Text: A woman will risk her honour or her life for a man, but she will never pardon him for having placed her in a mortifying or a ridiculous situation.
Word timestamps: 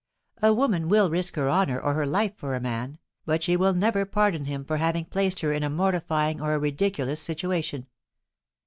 A 0.41 0.51
woman 0.51 0.89
will 0.89 1.11
risk 1.11 1.35
her 1.35 1.47
honour 1.47 1.79
or 1.79 1.93
her 1.93 2.07
life 2.07 2.35
for 2.35 2.55
a 2.55 2.59
man, 2.59 2.97
but 3.23 3.43
she 3.43 3.55
will 3.55 3.75
never 3.75 4.03
pardon 4.03 4.45
him 4.45 4.65
for 4.65 4.77
having 4.77 5.05
placed 5.05 5.41
her 5.41 5.53
in 5.53 5.61
a 5.61 5.69
mortifying 5.69 6.41
or 6.41 6.55
a 6.55 6.59
ridiculous 6.59 7.21
situation. 7.21 7.85